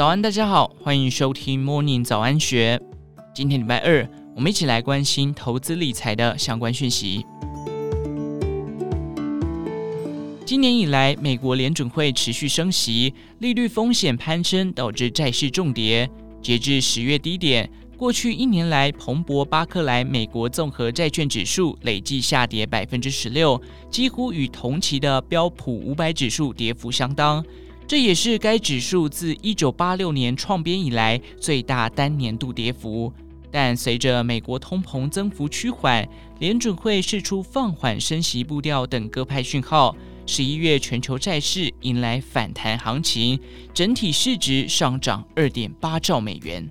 [0.00, 2.80] 早安，大家好，欢迎收听 Morning 早安学。
[3.34, 7.22] 今天礼拜二，我们一起来关心投资理财的相关讯息。
[10.46, 16.08] 今年以来，美国联准会持续升息，利率风险攀升，导致债市重跌。
[16.40, 27.44] 截至十月低点，过去一年来，彭博巴克莱美国综合债券指数累计下跌百分之十六，几乎与同期的标普五百指数跌幅相当。
[27.90, 33.12] 这也是该指数自一九八六年创编以来最大单年度跌幅。
[33.50, 36.08] 但随着美国通膨增幅趋缓，
[36.38, 43.36] 联准会释出放缓升息步调等鸽派讯号，十一月全球债市迎来反弹行情，
[43.74, 46.70] 整体市值上涨二点八兆美元。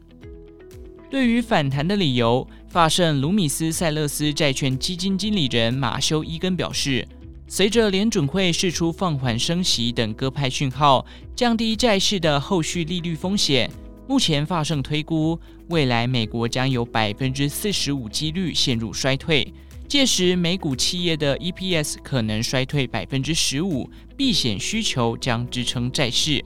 [1.09, 7.05] 对于反弹的理由，法盛卢米斯塞勒斯债券基金经理人马修伊根表示，
[7.51, 11.03] 随着联准会释出放缓升息等鸽派讯号，
[11.35, 13.67] 降低债市的后续利率风险，
[14.07, 15.37] 目前发盛推估，
[15.69, 19.51] 未来美国将有百分之四十五几率陷入衰退，
[19.87, 26.45] 届时美股企业的 EPS 可能衰退百分之十五，避险需求将支撑债市。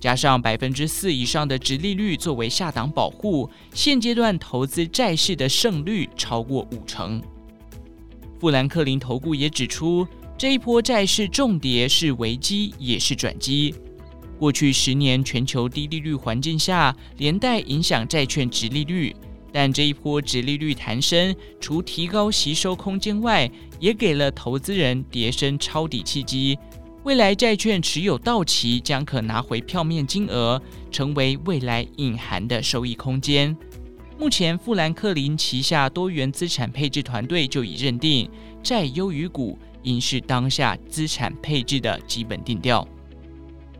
[0.00, 7.22] 加上百分之四以上的殖利率作为下档保护，现阶段投资债市的胜率超过五成。
[8.40, 10.06] 富兰克林投顾也指出，
[10.40, 13.74] 这一波债市重跌是危机，也是转机。
[14.38, 19.14] 过去十年全球低利率环境下，连带影响债券殖利率，
[19.52, 26.58] 但这一波殖利率弹升，除提高吸收空间外，也给了投资人叠升抄底契机。
[27.04, 30.58] 未来债券持有到期将可拿回票面金额，
[30.90, 33.54] 成为未来隐含的收益空间。
[34.18, 38.30] 目前，富兰克林旗下多元资产配置团队就已认定，
[38.62, 42.86] 债优于股应是当下资产配置的基本定调。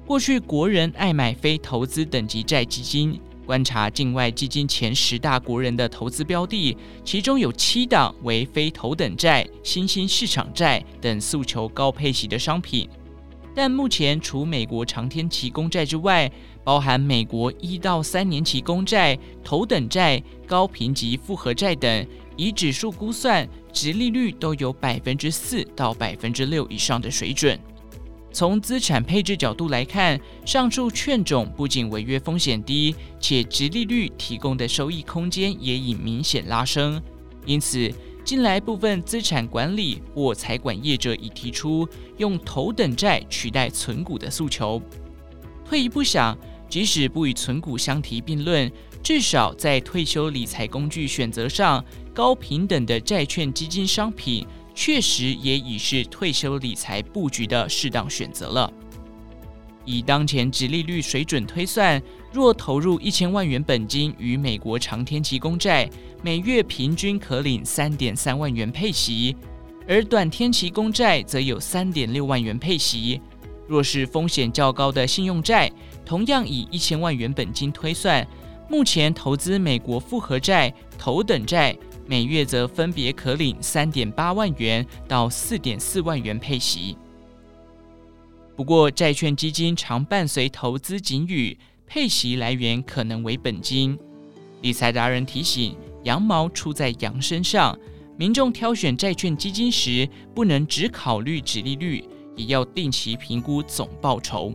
[0.07, 12.89] 过去国人爱买非投资等级债基金，观察境外基金前十大国人的投资标的，其中有七档为非投等债、新兴市场债等诉求高配息的商品。
[13.55, 16.31] 但目前，除美国长天期公债之外，
[16.63, 22.07] 包含美国一到三年期公债、头等债、高评级复合债等，
[22.37, 27.59] 以指数估算，殖利率都有百分之四到百分之六以上的水准。
[28.33, 37.03] 从资产配置角度来看，上述券种不仅违约风险低，且殖利率提供的收益空间也已明显拉升，
[37.45, 37.93] 因此。
[38.23, 41.89] 近来，部分资产管理或财管业者已提出
[42.19, 44.81] 用头等债取代存股的诉求。
[45.71, 46.37] 退一步想，
[46.69, 48.69] 即使不与存股相提并论，
[49.05, 54.45] 至少在退休理财工具选择上，高平等的债券基金商品
[54.75, 58.73] 确实也已是退休理财布局的适当选择了。
[59.85, 62.03] 以当前殖利率水准推算，
[62.33, 65.89] 若投入一千万元本金于美国长天期公债，
[66.21, 69.37] 每月平均可领三点三万元配息；
[69.87, 73.21] 而短天期公债则有三点六万元配息。
[73.71, 75.71] 若是风险较高的信用债，
[76.05, 78.27] 同样以一千万元本金推算，
[78.69, 86.97] 目前投资美国复合债、头等债，每月则分别可领三点八万元到四点四万元配息。
[88.57, 91.57] 不过，债券基金常伴随投资警语，
[91.87, 93.97] 配息来源可能为本金。
[94.63, 97.79] 理财达人提醒：羊毛出在羊身上，
[98.17, 102.05] 民众挑选债券基金时，不能只考虑指利率，
[102.37, 104.53] 也要定期评估总报酬。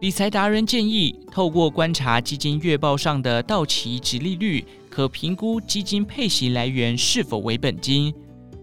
[0.00, 8.12] 理财达人建议，透过观察基金月报上的到期值利率，可评估基金配息来源是否为本金。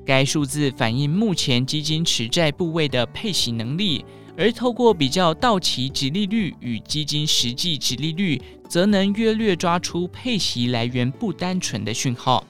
[0.06, 4.06] 该数字反映目前基金持债部位的配息能力，
[4.38, 12.46] 而透过比较到期值利率与基金实际值利率，则能约略抓出配息来源不单纯的讯号。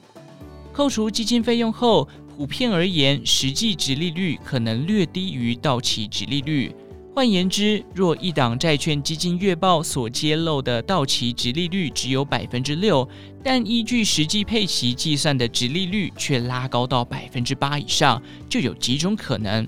[0.72, 2.06] 扣除基金费用后，
[2.36, 6.74] 普遍而言，实际值利率可能略低于到期值利率。
[7.14, 13.08] 换言之，若一档债券基金月报所揭露的到期值利率只有百分之六，
[13.40, 19.64] 但依据实际配息计算的值利率却拉高到百分之八以上，就有几种可能。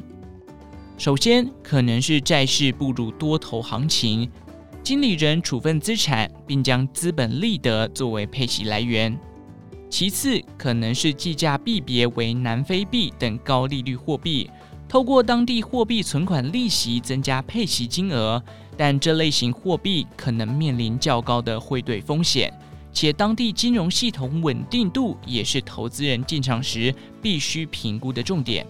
[0.98, 4.28] 首先，可能是债市步入多头行情，
[4.82, 9.16] 经理人处分资产，并将资本利得作为配息来源；
[9.88, 14.50] 其次，可能是计价币别为南非币等高利率货币。
[14.88, 18.42] 透过当地货币存款利息增加配息金额，
[18.76, 22.52] 但这类型货币可能面临较高的汇兑风险，
[22.92, 28.66] 且当地金融系统稳定度也是投资人进场时必须评估的重点。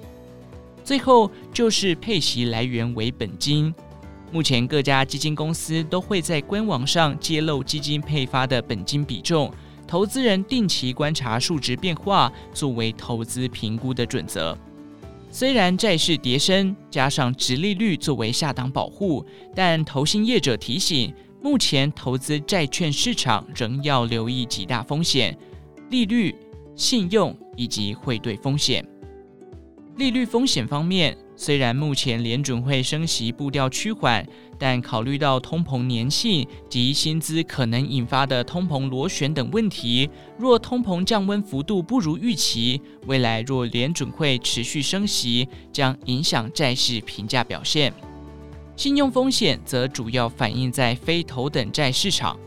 [0.82, 3.74] 最后就是配息来源为本金，
[4.32, 9.52] 目前各家基金公司都会在官网上揭露基金配发的本金比重，
[9.86, 14.56] 投资人定期观察数值变化，作为投资评估的准则。
[15.30, 19.24] 虽然债市跌升，加上殖利率作为下档保护，
[19.54, 21.12] 但投信业者提醒，
[21.42, 25.36] 目前投资债券市场仍要留意几大风险：
[25.90, 26.34] 利率、
[26.74, 28.84] 信用以及汇兑风险。
[29.96, 34.26] 利率风险方面，虽然目前联准会升息步调趋缓，
[34.58, 47.90] 但考虑到通膨粘性及薪资可能引发的通膨螺旋等问题，若通膨降温幅度不如预期，未来若联准会持续升息，将影响债市评价表现。
[48.76, 52.38] 信用风险则主要反映在非头等债市场，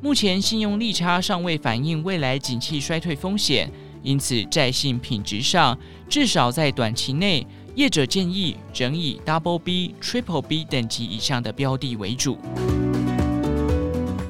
[0.00, 3.68] 目前信用利差尚未反映未来景气衰退风险，
[4.02, 5.78] 因此债信品质上，
[6.08, 7.46] 至少在短期内。
[7.74, 12.36] 业者建议仍以 Double B、Triple B 等级以上的标的为主。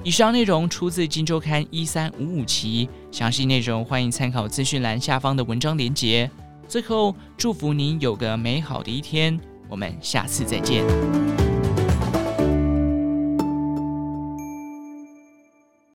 [0.04, 6.30] 以上内容出自《金周刊》一三五五期，详细内容欢迎参考资讯栏下方的文章连结。
[6.68, 9.36] 最后，祝福您有个美好的一天，
[9.68, 11.41] 我们下次再见。